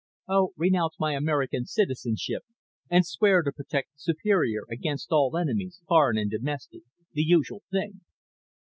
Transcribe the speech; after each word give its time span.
"Oh, 0.27 0.53
renounce 0.57 0.95
my 0.99 1.13
American 1.13 1.65
citizenship 1.65 2.41
and 2.89 3.05
swear 3.05 3.43
to 3.43 3.51
protect 3.51 4.01
Superior 4.01 4.61
against 4.67 5.11
all 5.11 5.37
enemies, 5.37 5.79
foreign 5.87 6.17
and 6.17 6.31
domestic. 6.31 6.81
The 7.13 7.21
usual 7.21 7.61
thing." 7.69 8.01